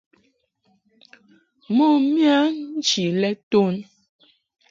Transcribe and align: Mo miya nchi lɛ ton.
Mo 1.75 1.87
miya 2.11 2.37
nchi 2.51 3.03
lɛ 3.21 3.29
ton. 3.51 3.75